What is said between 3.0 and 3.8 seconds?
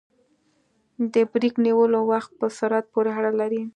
اړه لري